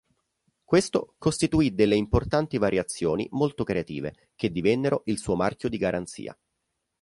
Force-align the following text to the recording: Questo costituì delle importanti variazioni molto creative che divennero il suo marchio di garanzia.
Questo 0.65 1.13
costituì 1.19 1.75
delle 1.75 1.95
importanti 1.95 2.57
variazioni 2.57 3.27
molto 3.33 3.63
creative 3.63 4.29
che 4.35 4.49
divennero 4.51 5.03
il 5.05 5.19
suo 5.19 5.35
marchio 5.35 5.69
di 5.69 5.77
garanzia. 5.77 6.35